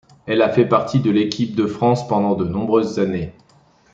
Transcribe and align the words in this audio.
Elle 0.25 0.41
a 0.41 0.49
fait 0.49 0.65
partie 0.67 0.99
de 0.99 1.11
l’équipe 1.11 1.53
de 1.55 1.67
France 1.67 2.07
pendant 2.07 2.33
de 2.33 2.43
nombreuses 2.47 2.97
années. 2.97 3.35